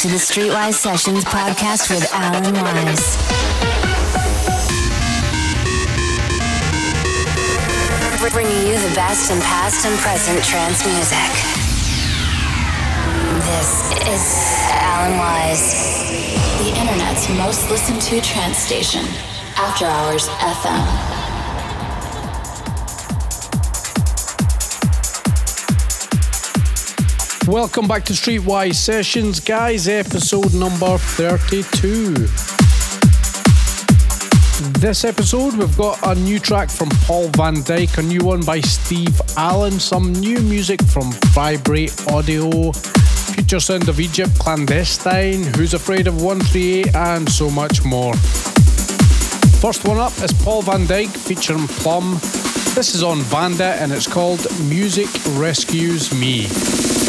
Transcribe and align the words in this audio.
to 0.00 0.08
the 0.08 0.14
Streetwise 0.14 0.72
Sessions 0.72 1.24
podcast 1.26 1.90
with 1.90 2.08
Alan 2.14 2.54
Wise. 2.54 3.18
Bringing 8.32 8.66
you 8.66 8.78
the 8.78 8.94
best 8.94 9.30
in 9.30 9.38
past 9.40 9.84
and 9.84 9.98
present 9.98 10.42
trance 10.42 10.86
music. 10.86 11.30
This 13.44 13.92
is 14.08 14.24
Alan 14.70 15.18
Wise, 15.18 15.74
the 16.62 16.70
internet's 16.80 17.28
most 17.36 17.68
listened 17.68 18.00
to 18.00 18.22
trance 18.22 18.56
station, 18.56 19.04
After 19.58 19.84
Hours 19.84 20.28
FM. 20.28 21.09
Welcome 27.50 27.88
back 27.88 28.04
to 28.04 28.12
Streetwise 28.12 28.76
Sessions, 28.76 29.40
guys, 29.40 29.88
episode 29.88 30.54
number 30.54 30.96
32. 30.98 32.14
This 34.78 35.04
episode, 35.04 35.56
we've 35.56 35.76
got 35.76 35.98
a 36.06 36.14
new 36.20 36.38
track 36.38 36.70
from 36.70 36.90
Paul 37.06 37.26
van 37.30 37.56
Dyk, 37.56 37.98
a 37.98 38.02
new 38.02 38.24
one 38.24 38.44
by 38.44 38.60
Steve 38.60 39.20
Allen, 39.36 39.80
some 39.80 40.12
new 40.12 40.38
music 40.38 40.80
from 40.80 41.10
Vibrate 41.34 41.92
Audio, 42.12 42.70
Future 42.70 43.58
Sound 43.58 43.88
of 43.88 43.98
Egypt, 43.98 44.38
Clandestine, 44.38 45.42
Who's 45.56 45.74
Afraid 45.74 46.06
of 46.06 46.22
138, 46.22 46.94
and 46.94 47.28
so 47.28 47.50
much 47.50 47.82
more. 47.82 48.14
First 49.58 49.84
one 49.88 49.98
up 49.98 50.16
is 50.22 50.32
Paul 50.44 50.62
van 50.62 50.86
Dyk 50.86 51.08
featuring 51.08 51.66
Plumb. 51.66 52.12
This 52.76 52.94
is 52.94 53.02
on 53.02 53.18
Vanda 53.22 53.74
and 53.82 53.90
it's 53.90 54.06
called 54.06 54.46
Music 54.68 55.08
Rescues 55.30 56.14
Me. 56.14 56.99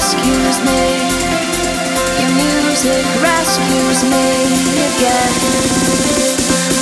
rescues 0.00 0.58
me. 0.64 0.82
Your 2.20 2.32
music 2.32 3.04
rescues 3.20 4.00
me 4.08 4.28
again. 4.88 5.32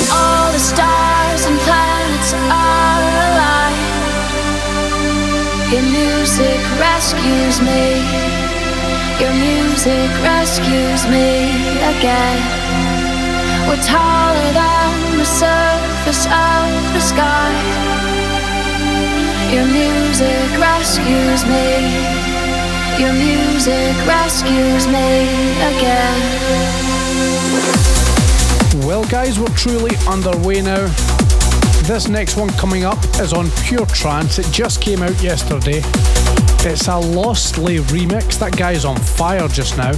All 0.09 0.47
the 0.55 0.63
stars 0.71 1.41
and 1.49 1.59
planets 1.67 2.31
are 2.47 3.03
alive. 3.27 3.87
Your 5.73 5.83
music 5.99 6.61
rescues 6.79 7.59
me. 7.59 7.83
Your 9.19 9.35
music 9.35 10.09
rescues 10.23 11.03
me 11.11 11.51
again. 11.91 12.39
We're 13.67 13.83
taller 13.83 14.51
than 14.55 15.17
the 15.19 15.25
surface 15.25 16.23
of 16.23 16.67
the 16.95 17.03
sky. 17.11 17.51
Your 19.51 19.65
music 19.65 20.47
rescues 20.57 21.43
me. 21.45 22.28
Your 22.99 23.13
music 23.13 23.95
rescues 24.05 24.85
me 24.87 25.23
again. 25.63 26.19
Well, 28.85 29.05
guys, 29.05 29.39
we're 29.39 29.47
truly 29.55 29.95
underway 30.05 30.61
now. 30.61 30.85
This 31.83 32.09
next 32.09 32.35
one 32.35 32.49
coming 32.49 32.83
up 32.83 33.01
is 33.21 33.31
on 33.31 33.49
Pure 33.63 33.85
Trance. 33.85 34.37
It 34.37 34.51
just 34.51 34.81
came 34.81 35.01
out 35.01 35.17
yesterday. 35.23 35.81
It's 36.69 36.89
a 36.89 36.97
Lostly 36.97 37.77
remix. 37.77 38.37
That 38.37 38.57
guy's 38.57 38.83
on 38.83 38.97
fire 38.97 39.47
just 39.47 39.77
now. 39.77 39.93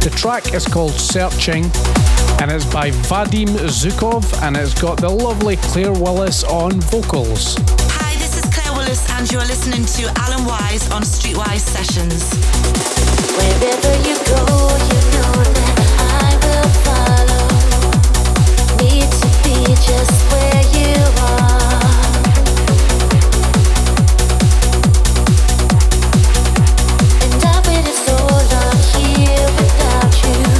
The 0.00 0.12
track 0.16 0.52
is 0.52 0.66
called 0.66 0.90
Searching 0.90 1.66
and 2.40 2.50
it's 2.50 2.64
by 2.64 2.90
Vadim 2.90 3.46
Zhukov 3.68 4.42
and 4.42 4.56
it's 4.56 4.74
got 4.80 5.00
the 5.00 5.08
lovely 5.08 5.56
Claire 5.56 5.92
Willis 5.92 6.42
on 6.42 6.72
vocals. 6.80 7.54
Davis, 8.90 9.10
and 9.10 9.30
you're 9.30 9.44
listening 9.44 9.84
to 9.84 10.10
Alan 10.20 10.44
Wise 10.44 10.90
on 10.90 11.02
Streetwise 11.02 11.60
Sessions. 11.60 12.34
Wherever 13.36 13.92
you 14.08 14.16
go, 14.26 14.42
you 14.90 15.00
know 15.14 15.44
that 15.56 15.78
I 16.18 16.34
will 16.42 16.70
follow. 16.82 17.46
Need 18.82 19.10
to 19.22 19.28
be 19.44 19.56
just 19.74 20.16
where 20.32 20.62
you 20.74 20.94
are. 21.20 21.70
and 27.22 27.42
I 27.44 27.62
will 27.66 27.82
be 27.86 27.92
so 27.92 28.16
lost 28.50 28.96
here 28.96 29.48
without 29.60 30.14
you 30.24 30.59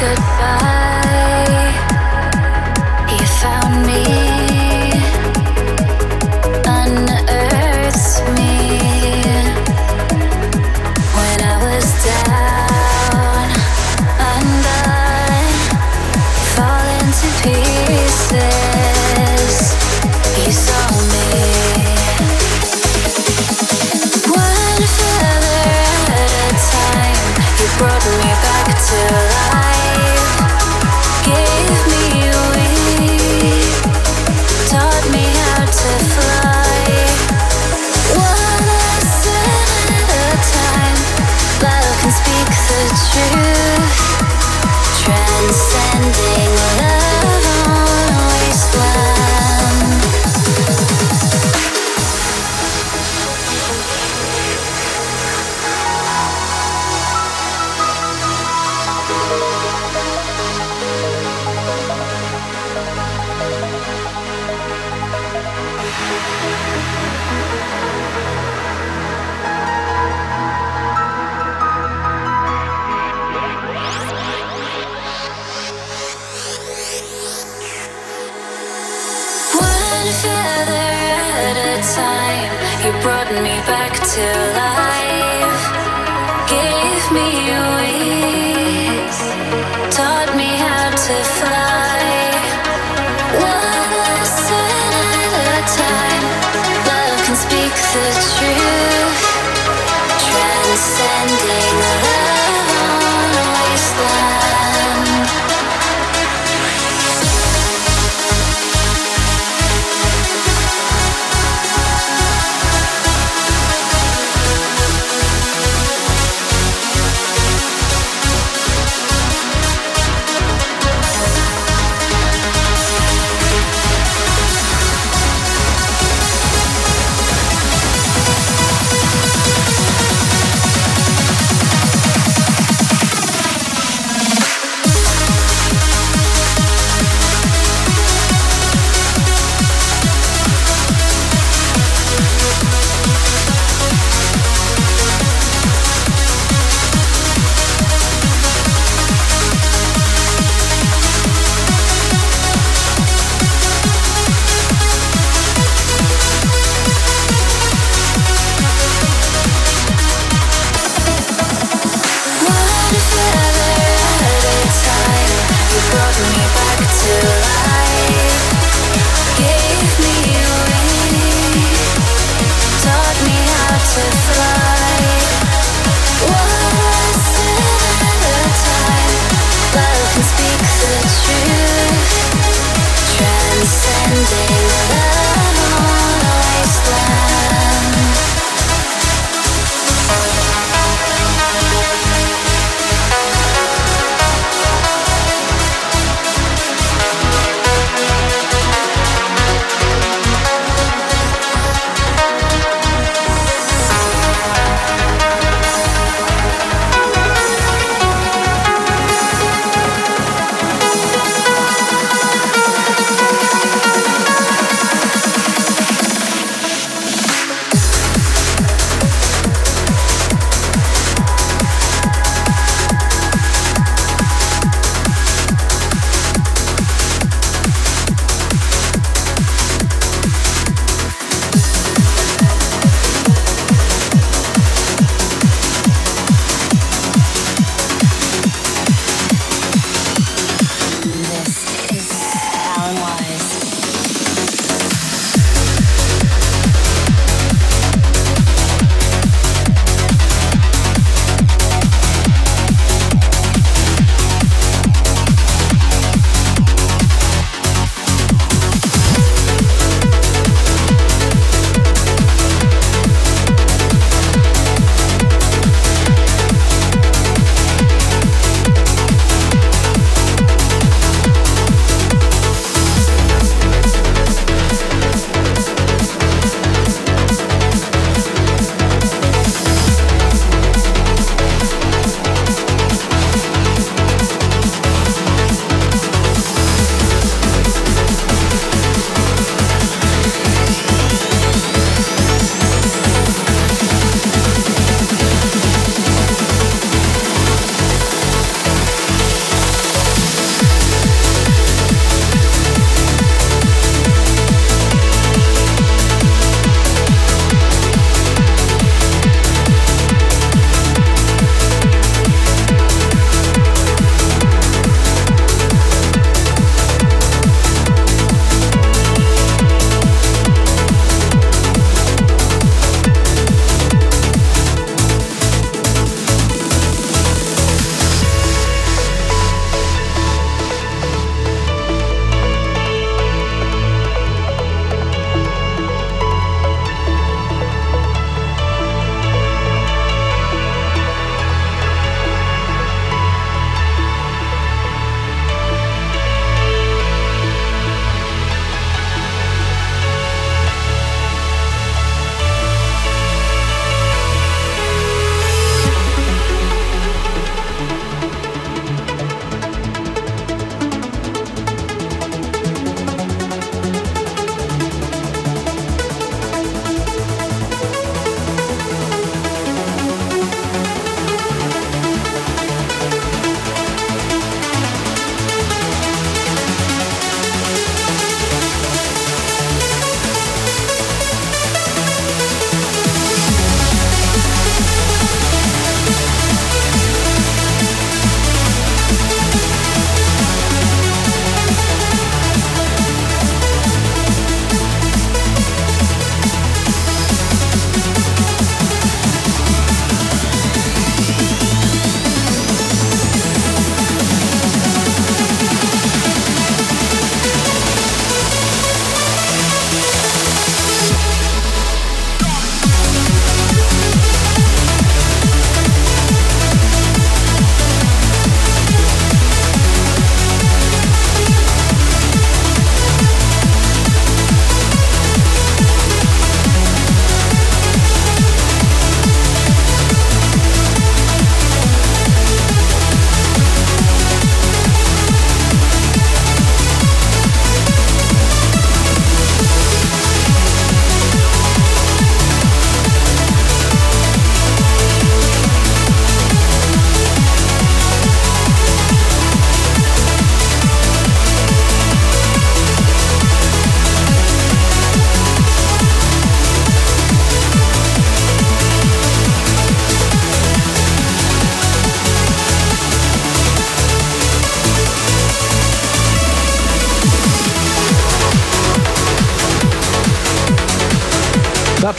goodbye. 0.00 0.87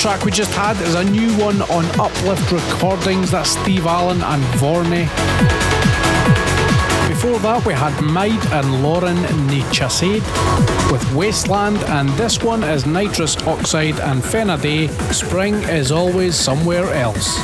Track 0.10 0.26
we 0.26 0.32
just 0.32 0.54
had 0.56 0.76
is 0.82 0.96
a 0.96 1.04
new 1.04 1.32
one 1.38 1.62
on 1.64 1.86
Uplift 2.00 2.52
Recordings. 2.52 3.30
That's 3.30 3.52
Steve 3.52 3.86
Allen 3.86 4.24
and 4.24 4.42
Vorney. 4.58 5.06
Before 7.08 7.38
that, 7.40 7.64
we 7.64 7.74
had 7.74 7.94
Maid 8.02 8.44
and 8.52 8.82
Lauren 8.82 9.18
Nichasade 9.48 10.24
with 10.92 11.14
Wasteland, 11.14 11.78
and 11.90 12.10
this 12.18 12.42
one 12.42 12.64
is 12.64 12.88
Nitrous 12.88 13.38
Oxide 13.46 14.00
and 14.00 14.24
Fenaday. 14.24 14.90
Spring 15.14 15.54
is 15.54 15.92
always 15.92 16.36
somewhere 16.36 16.92
else. 16.96 17.38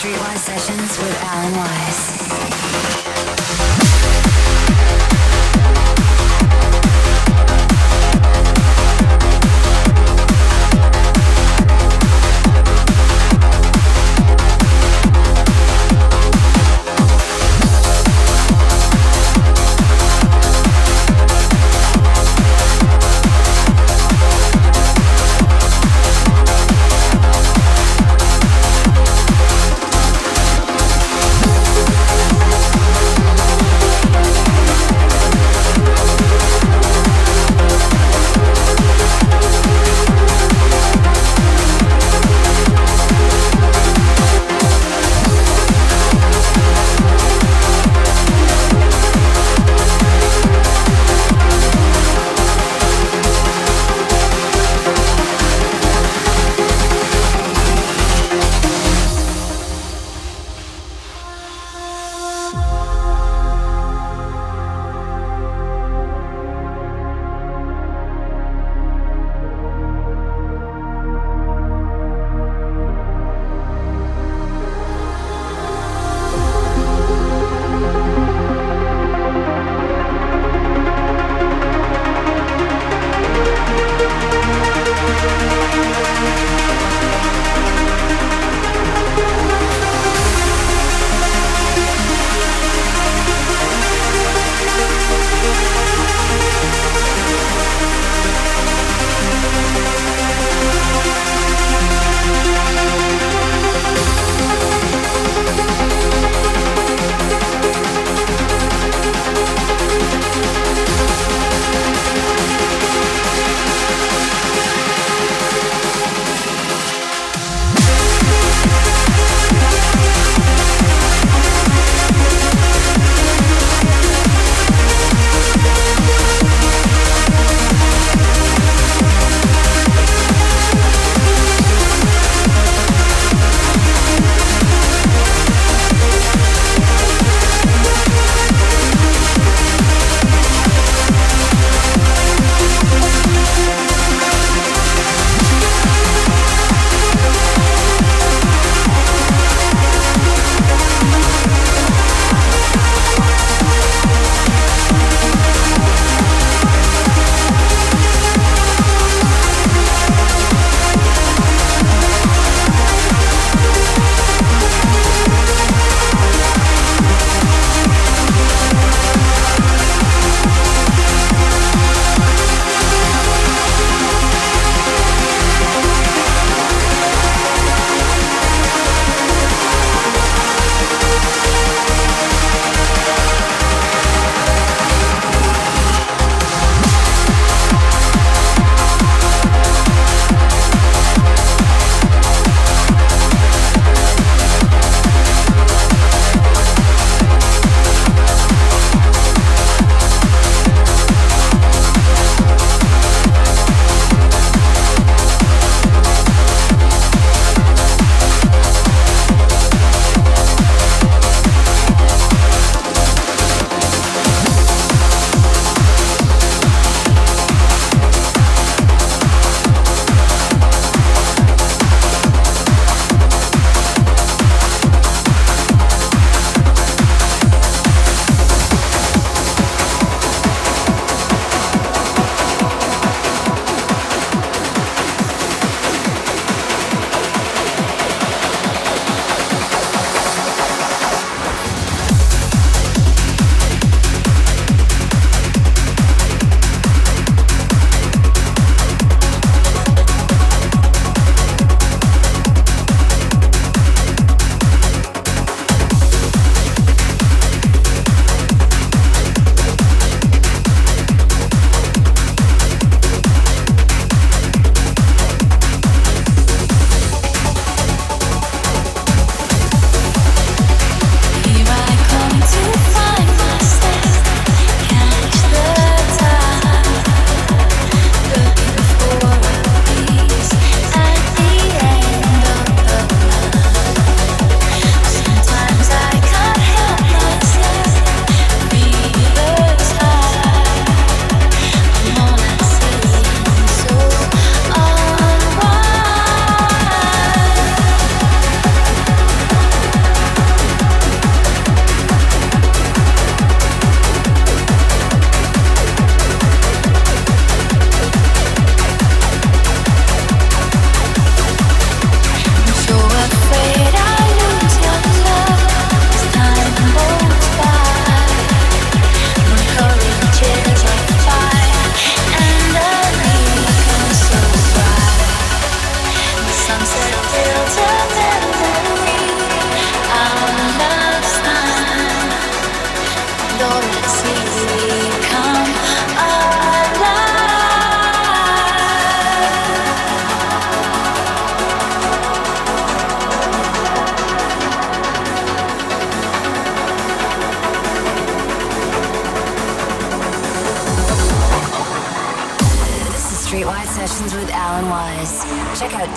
Streetwise 0.00 0.38
Sessions 0.38 0.98
with 0.98 1.14
Alan 1.20 1.54
Wise. 1.58 2.19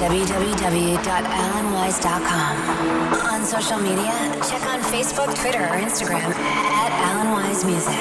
www.alanwise.com. 0.04 2.54
On 3.34 3.46
social 3.46 3.80
media, 3.80 4.12
check 4.50 4.66
on 4.66 4.82
Facebook, 4.82 5.34
Twitter, 5.34 5.64
or 5.64 5.80
Instagram 5.80 6.36
at 6.36 6.92
Alan 6.92 7.32
Wise 7.32 7.64
Music. 7.64 7.96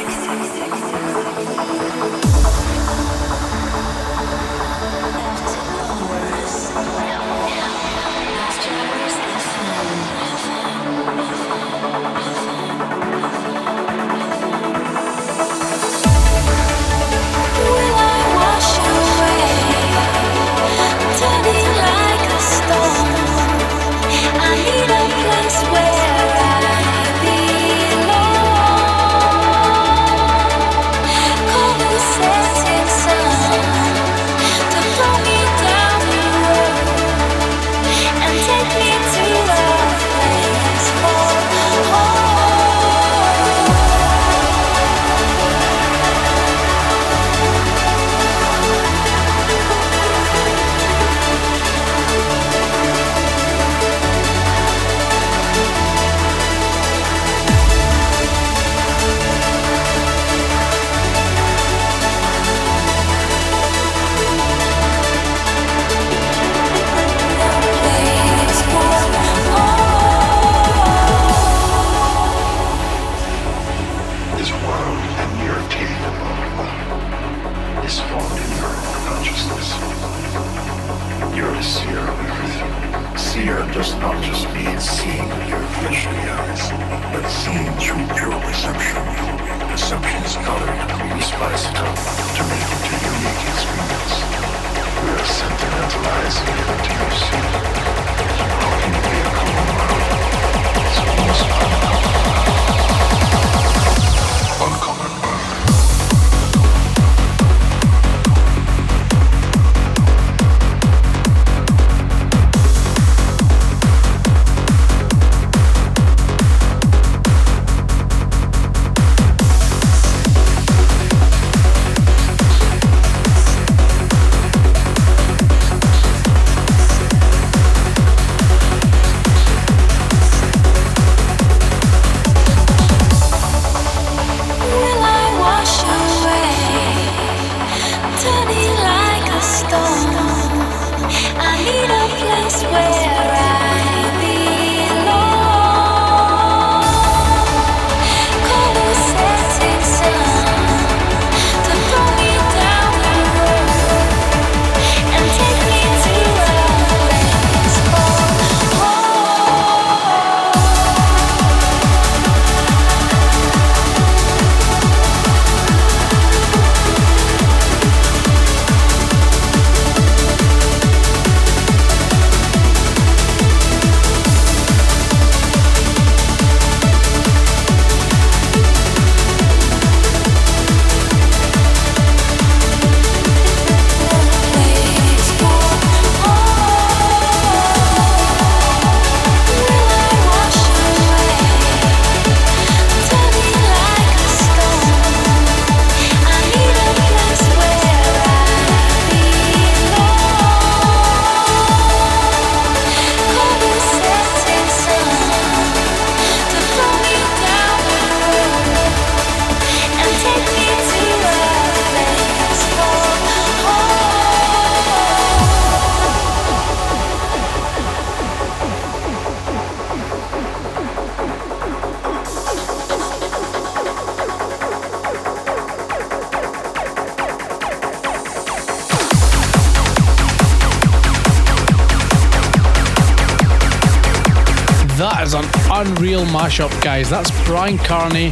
Guys. 236.93 237.09
That's 237.09 237.31
Bryan 237.47 237.79
Kearney, 237.79 238.29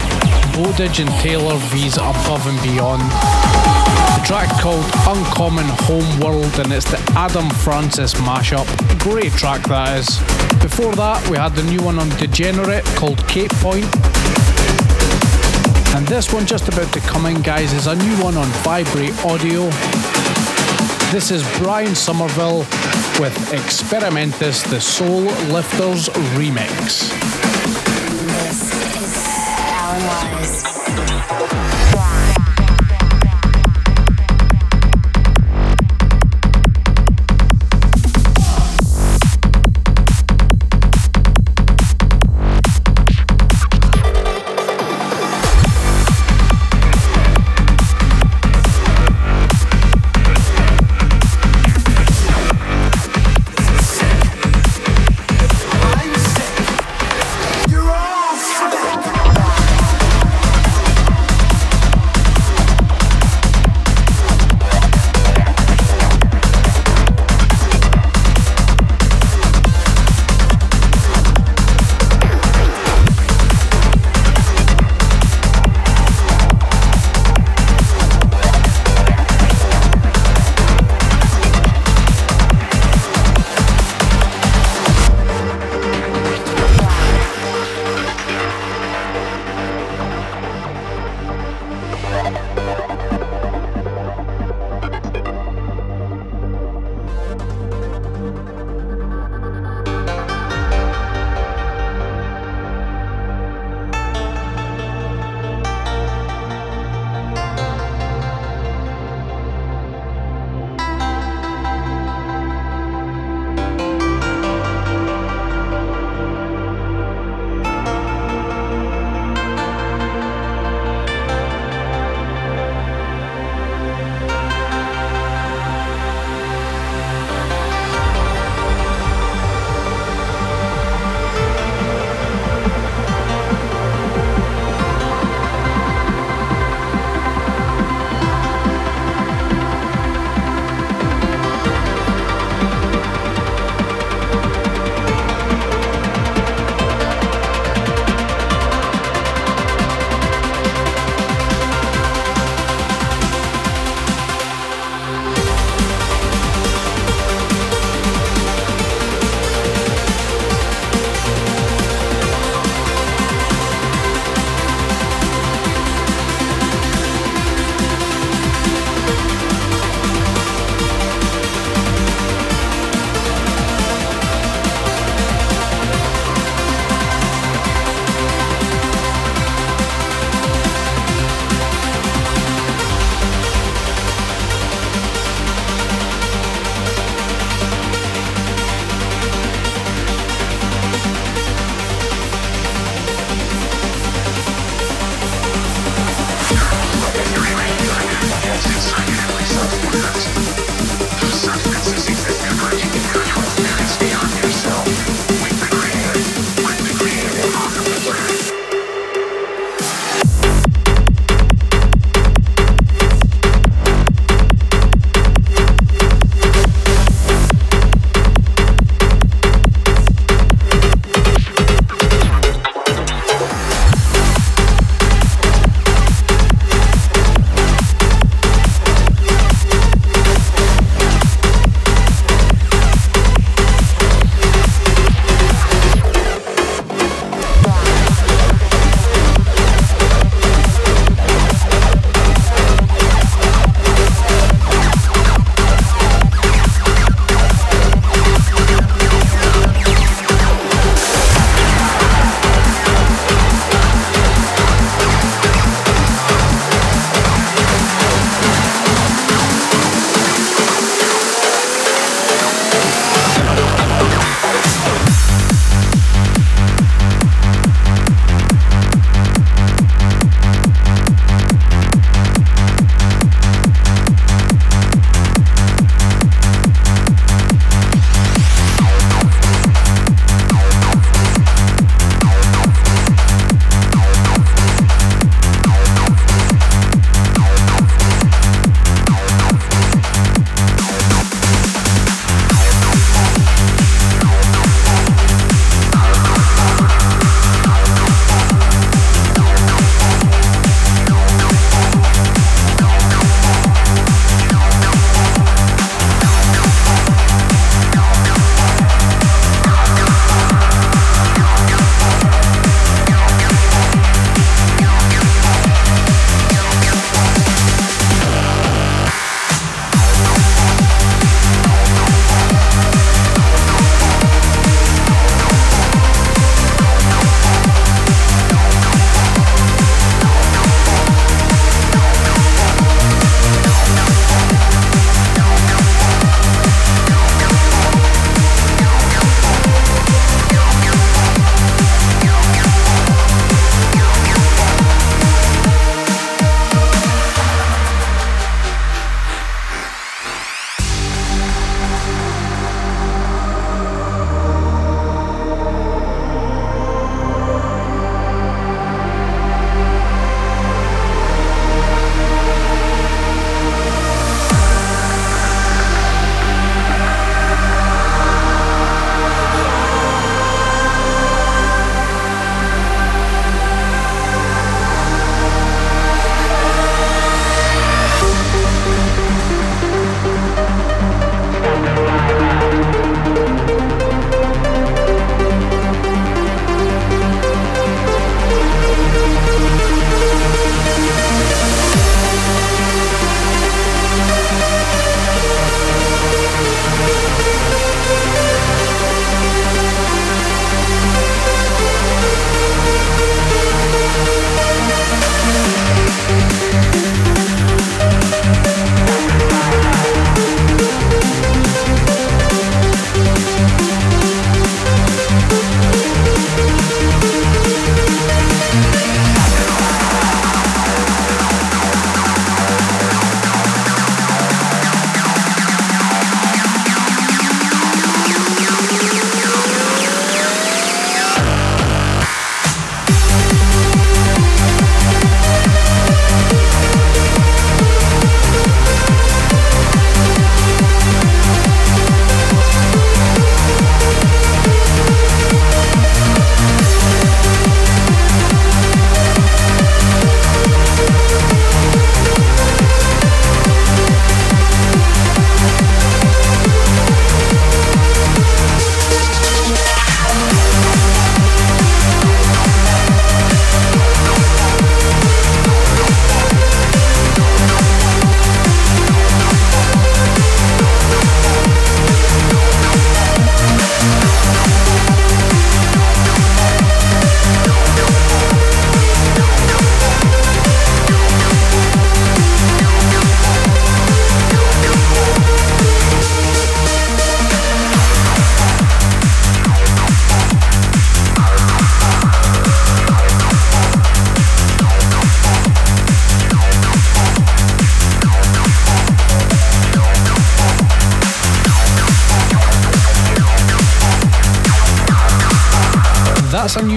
Bowditch, 0.53 0.99
and 0.99 1.09
Taylor 1.23 1.57
V's 1.73 1.97
Above 1.97 2.47
and 2.47 2.61
Beyond. 2.61 3.01
The 3.01 4.23
track 4.27 4.51
called 4.61 4.85
Uncommon 5.09 5.65
Home 5.89 6.21
World, 6.21 6.59
and 6.59 6.71
it's 6.71 6.85
the 6.91 6.99
Adam 7.17 7.49
Francis 7.49 8.13
mashup. 8.17 8.67
Great 8.99 9.33
track 9.33 9.63
that 9.69 9.97
is. 9.97 10.19
Before 10.61 10.95
that, 10.97 11.27
we 11.31 11.39
had 11.39 11.55
the 11.55 11.63
new 11.63 11.81
one 11.83 11.99
on 11.99 12.11
Degenerate 12.19 12.85
called 12.97 13.27
Cape 13.27 13.51
Point. 13.63 13.87
And 15.97 16.07
this 16.07 16.31
one 16.31 16.45
just 16.45 16.69
about 16.69 16.93
to 16.93 17.01
come 17.01 17.25
in, 17.25 17.41
guys, 17.41 17.73
is 17.73 17.87
a 17.87 17.97
new 17.97 18.23
one 18.23 18.37
on 18.37 18.49
Vibrate 18.61 19.17
Audio. 19.25 19.71
This 21.11 21.31
is 21.31 21.43
Brian 21.57 21.95
Somerville 21.95 22.67
with 23.19 23.35
Experimentus, 23.55 24.69
the 24.69 24.83
Soul 24.83 25.23
Lifters 25.49 26.11
remix. 26.37 27.50
That's 30.01 31.80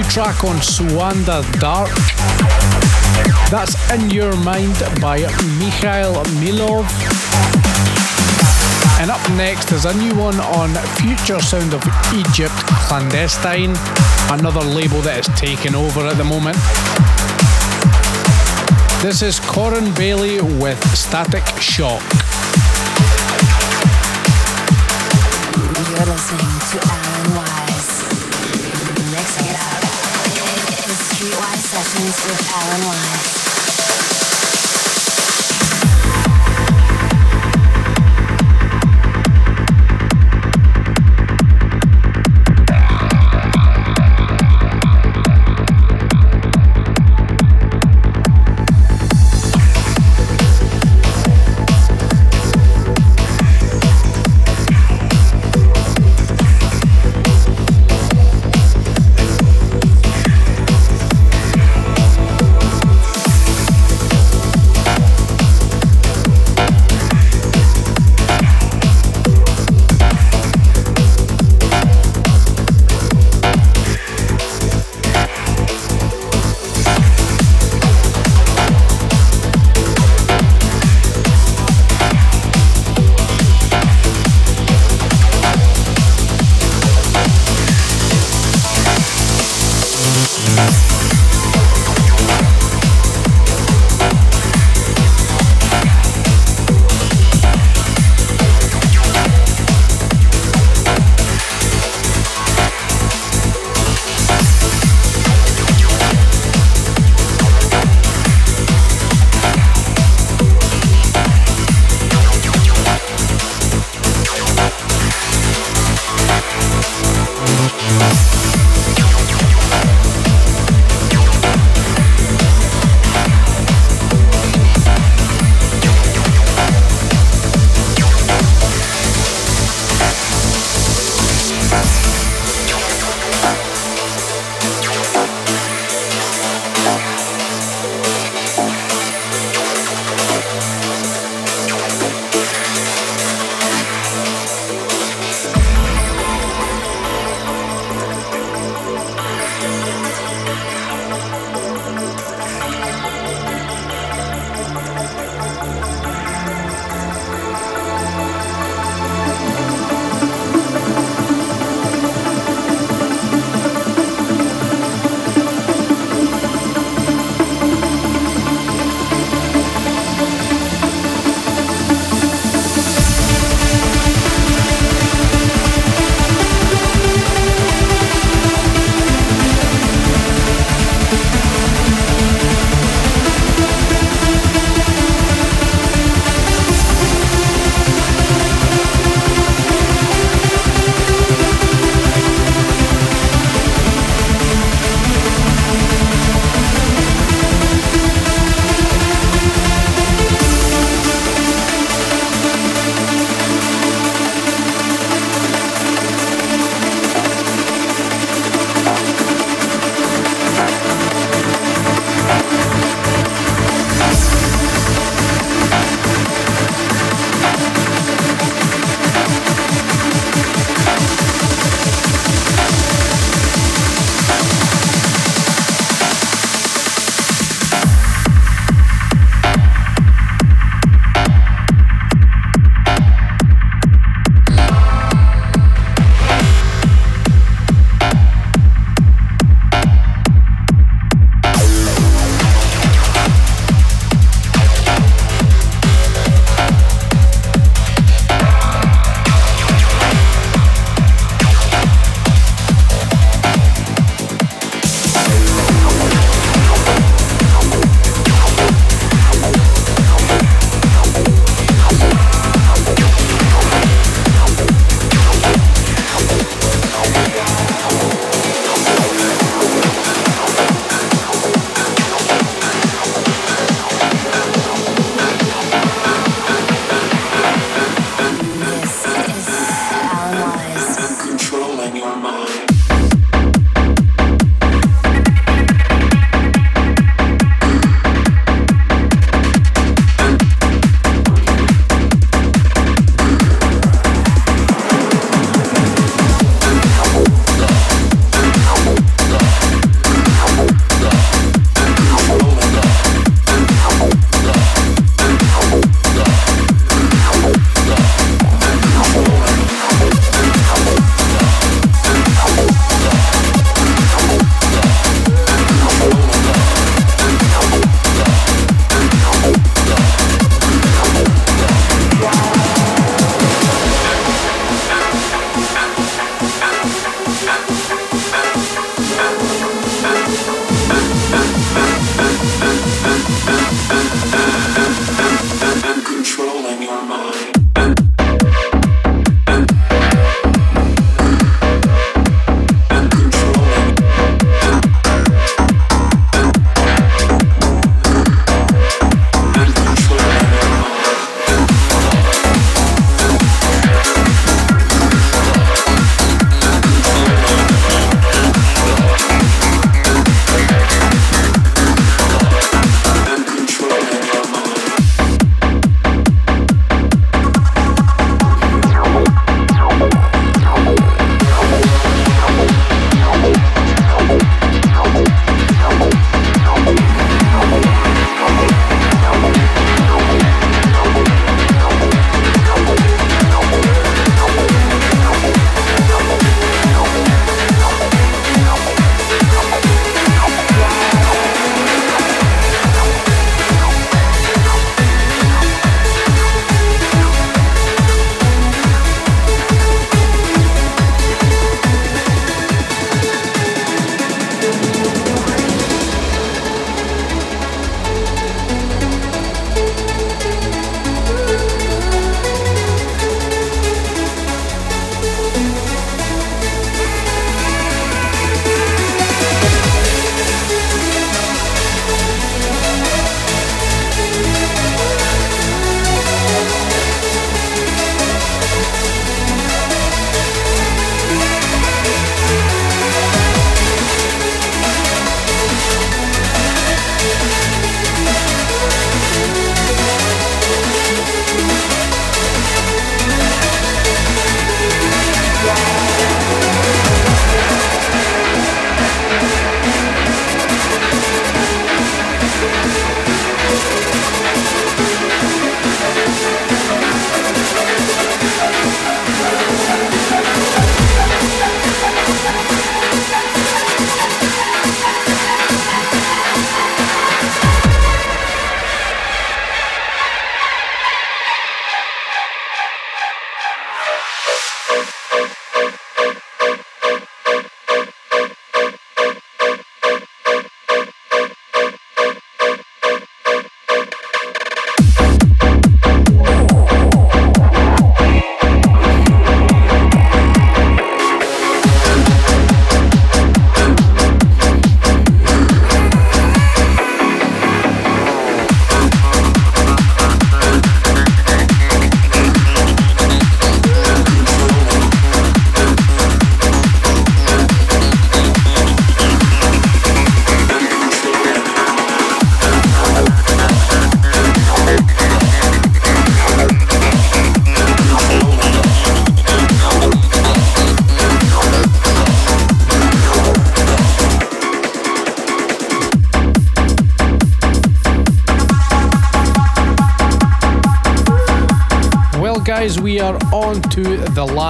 track 0.10 0.43
on 0.43 0.56
Suanda 0.58 1.43
Dark. 1.60 1.89
That's 3.49 3.76
In 3.91 4.10
Your 4.10 4.36
Mind 4.38 4.76
by 4.99 5.20
Mikhail 5.60 6.16
Milov. 6.41 6.88
And 8.99 9.12
up 9.12 9.22
next 9.32 9.72
is 9.72 9.86
a 9.86 9.93
new 9.97 10.16
one 10.16 10.39
on 10.39 10.74
Future 10.97 11.39
Sound 11.39 11.74
of 11.74 11.84
Egypt 12.14 12.54
Clandestine, 12.88 13.76
another 14.32 14.62
label 14.62 15.01
that 15.01 15.20
is 15.20 15.39
taking 15.39 15.76
over 15.76 16.01
at 16.08 16.18
the 16.18 16.24
moment. 16.24 16.58
This 19.01 19.22
is 19.22 19.39
Corin 19.39 19.93
Bailey 19.93 20.41
with 20.41 20.82
Static 20.97 21.45
Shock. 21.62 22.01
You're 25.56 26.06
listening 26.06 26.60
to 26.72 27.12
With 31.96 32.52
Alan 32.52 32.88
Wise. 32.88 33.43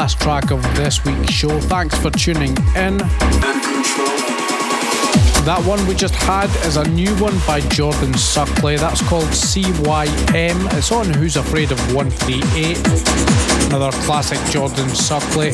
Last 0.04 0.20
track 0.20 0.51
of 0.51 0.62
this 0.76 1.06
week's 1.06 1.32
show. 1.32 1.62
Thanks 1.62 1.97
for 1.97 2.10
tuning 2.10 2.49
in. 2.76 2.97
That 5.47 5.64
one 5.66 5.88
we 5.88 5.95
just 5.95 6.14
had 6.14 6.49
is 6.68 6.76
a 6.76 6.84
new 6.89 7.16
one 7.22 7.39
by 7.47 7.62
Jordan 7.70 8.12
Suckley. 8.12 8.78
That's 8.78 9.01
called 9.08 9.30
CYM. 9.30 10.78
It's 10.78 10.91
on 10.91 11.06
Who's 11.14 11.38
Afraid 11.38 11.72
of 11.72 11.80
138. 11.95 12.78
Another 13.68 13.97
classic 13.99 14.39
Jordan 14.51 14.89
Suckley. 14.89 15.54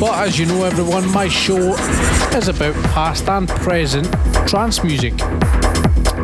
But 0.00 0.26
as 0.26 0.38
you 0.38 0.46
know, 0.46 0.64
everyone, 0.64 1.12
my 1.12 1.28
show 1.28 1.74
is 2.34 2.48
about 2.48 2.74
past 2.94 3.28
and 3.28 3.46
present 3.46 4.10
trance 4.48 4.82
music. 4.82 5.20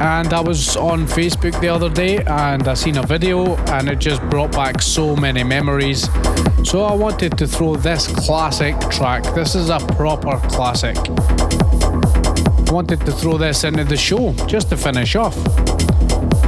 And 0.01 0.33
I 0.33 0.41
was 0.41 0.77
on 0.77 1.07
Facebook 1.07 1.61
the 1.61 1.69
other 1.69 1.89
day 1.89 2.19
and 2.27 2.69
I 2.69 2.75
seen 2.75 2.99
a 2.99 3.07
video 3.07 3.57
and 3.73 3.89
it 3.89 3.99
just 3.99 4.23
brought 4.31 4.53
back 4.53 4.83
so 4.83 5.17
many 5.17 5.43
memories. 5.43 6.09
So 6.65 6.85
I 6.85 6.95
wanted 6.95 7.39
to 7.39 7.47
throw 7.47 7.77
this 7.77 8.07
classic 8.07 8.79
track. 8.91 9.23
This 9.35 9.55
is 9.55 9.71
a 9.71 9.79
proper 9.79 10.39
classic 10.49 10.97
wanted 12.71 13.01
to 13.07 13.13
throw 13.13 13.39
this 13.39 13.65
into 13.65 13.85
the 13.85 13.97
show 13.97 14.33
just 14.47 14.69
to 14.69 14.77
finish 14.77 15.17
off. 15.17 15.35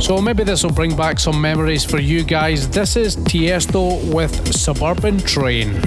So 0.01 0.21
maybe 0.21 0.45
this 0.45 0.63
will 0.63 0.73
bring 0.73 0.97
back 0.97 1.19
some 1.19 1.41
memories 1.41 1.85
for 1.85 1.99
you 1.99 2.23
guys. 2.25 2.69
This 2.69 2.97
is 2.97 3.17
Tiesto 3.17 4.13
with 4.13 4.55
Suburban 4.55 5.19
Train. 5.19 5.81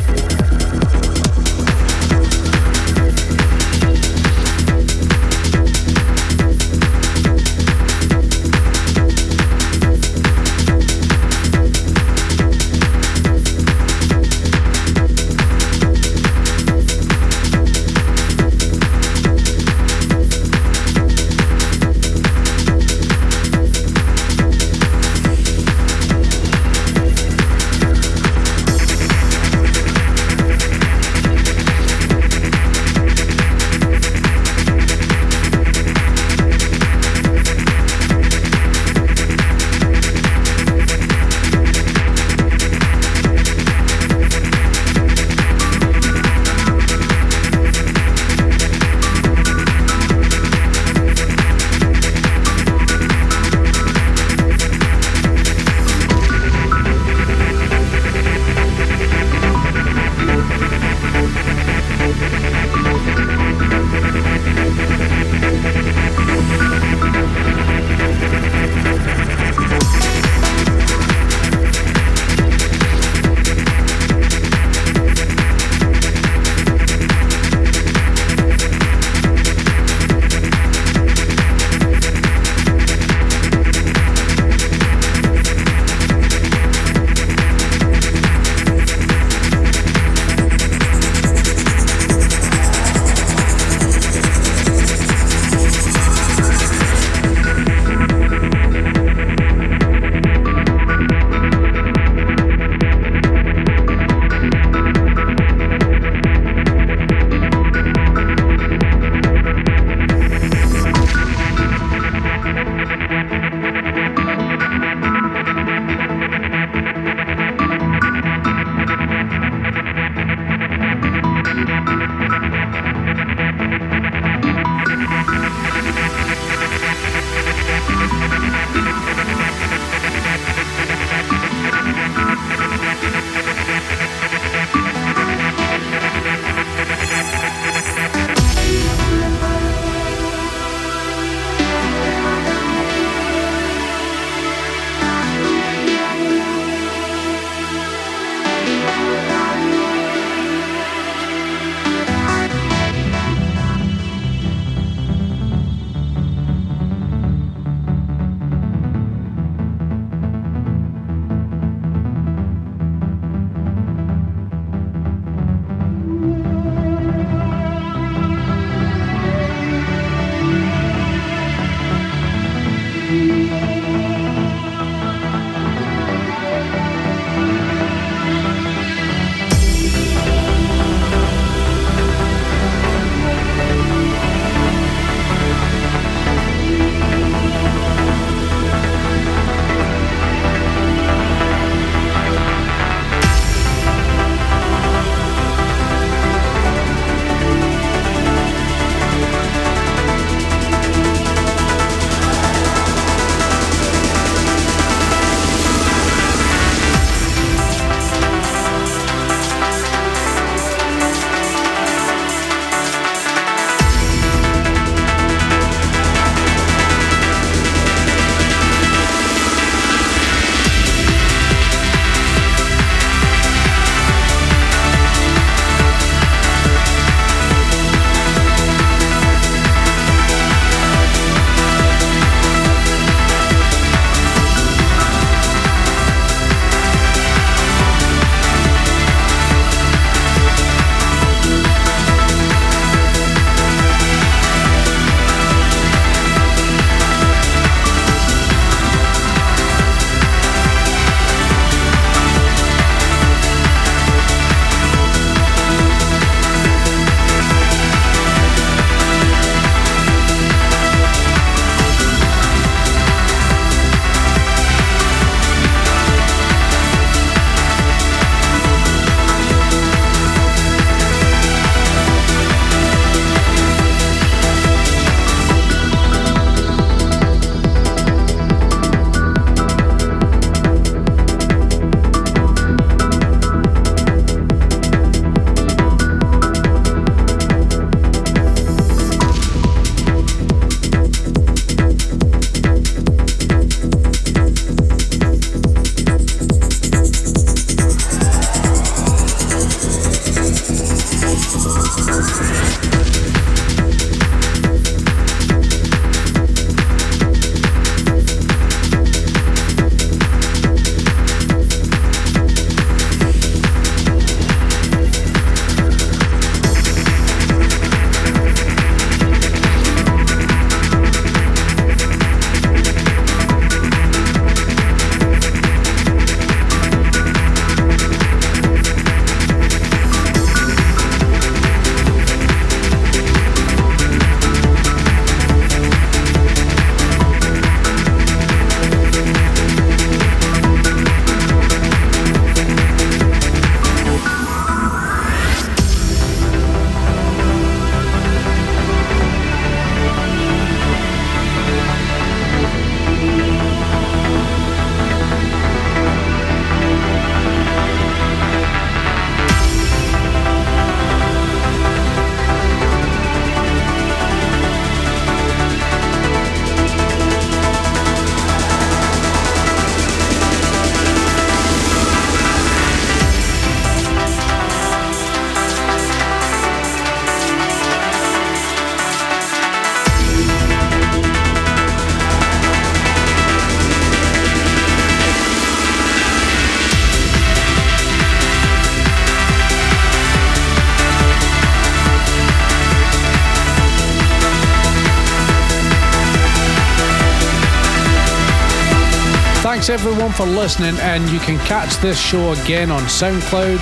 Thanks 399.82 400.04
everyone 400.04 400.32
for 400.32 400.46
listening, 400.46 400.96
and 401.00 401.28
you 401.32 401.40
can 401.40 401.58
catch 401.66 401.98
this 401.98 402.22
show 402.22 402.52
again 402.52 402.92
on 402.92 403.02
SoundCloud. 403.06 403.80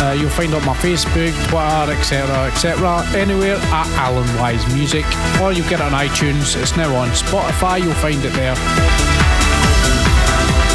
Uh, 0.00 0.12
you'll 0.12 0.30
find 0.30 0.54
on 0.54 0.64
my 0.64 0.72
Facebook, 0.74 1.32
Twitter, 1.48 1.98
etc., 1.98 2.46
etc. 2.46 3.04
Anywhere 3.20 3.56
at 3.56 3.88
Alan 3.98 4.28
Wise 4.38 4.64
Music, 4.72 5.04
or 5.40 5.52
you 5.52 5.64
get 5.64 5.80
it 5.80 5.80
on 5.80 5.90
iTunes. 5.90 6.56
It's 6.56 6.76
now 6.76 6.94
on 6.94 7.08
Spotify. 7.08 7.82
You'll 7.82 7.92
find 7.94 8.24
it 8.24 8.32
there. 8.34 8.54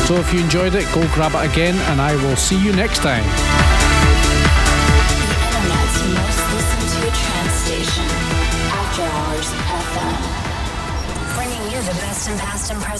So 0.05 0.15
if 0.17 0.33
you 0.33 0.41
enjoyed 0.41 0.75
it, 0.75 0.83
go 0.93 1.07
grab 1.13 1.31
it 1.33 1.49
again, 1.49 1.75
and 1.89 2.01
I 2.01 2.17
will 2.17 2.35
see 2.35 2.61
you 2.61 2.73
next 2.73 2.99
time. 2.99 3.64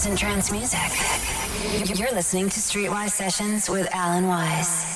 And 0.06 0.18
trance 0.18 0.52
music. 0.52 0.80
You're 1.98 2.12
listening 2.12 2.50
to 2.50 2.60
Streetwise 2.60 3.12
Sessions 3.12 3.70
with 3.70 3.88
Alan 3.94 4.28
Wise. 4.28 4.95